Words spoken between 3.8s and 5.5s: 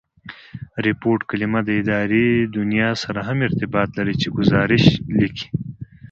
لري، چي ګوزارښ لیکي.